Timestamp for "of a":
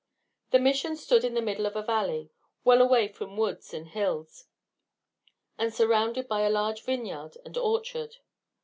1.67-1.83